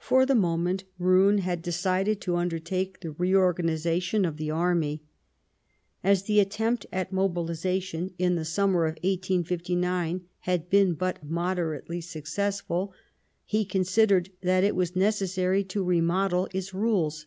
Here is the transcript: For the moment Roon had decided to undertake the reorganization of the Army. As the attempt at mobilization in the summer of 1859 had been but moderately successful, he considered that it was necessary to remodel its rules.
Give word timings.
For 0.00 0.26
the 0.26 0.34
moment 0.34 0.82
Roon 0.98 1.38
had 1.38 1.62
decided 1.62 2.20
to 2.22 2.34
undertake 2.34 2.98
the 2.98 3.12
reorganization 3.12 4.24
of 4.24 4.36
the 4.36 4.50
Army. 4.50 5.04
As 6.02 6.24
the 6.24 6.40
attempt 6.40 6.84
at 6.92 7.12
mobilization 7.12 8.12
in 8.18 8.34
the 8.34 8.44
summer 8.44 8.86
of 8.86 8.94
1859 9.04 10.22
had 10.40 10.68
been 10.68 10.94
but 10.94 11.22
moderately 11.22 12.00
successful, 12.00 12.92
he 13.44 13.64
considered 13.64 14.30
that 14.40 14.64
it 14.64 14.74
was 14.74 14.96
necessary 14.96 15.62
to 15.62 15.84
remodel 15.84 16.48
its 16.52 16.74
rules. 16.74 17.26